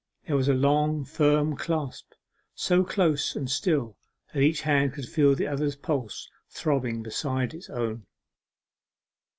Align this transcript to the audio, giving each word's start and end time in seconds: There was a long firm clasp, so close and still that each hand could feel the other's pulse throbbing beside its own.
There 0.25 0.35
was 0.35 0.47
a 0.47 0.55
long 0.55 1.05
firm 1.05 1.55
clasp, 1.55 2.13
so 2.55 2.83
close 2.83 3.35
and 3.35 3.47
still 3.47 3.99
that 4.33 4.41
each 4.41 4.61
hand 4.61 4.93
could 4.93 5.07
feel 5.07 5.35
the 5.35 5.45
other's 5.45 5.75
pulse 5.75 6.27
throbbing 6.49 7.03
beside 7.03 7.53
its 7.53 7.69
own. 7.69 8.07